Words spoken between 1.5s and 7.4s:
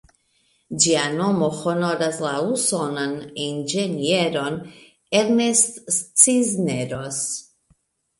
honoras la usonan inĝenieron "Ernest Cisneros".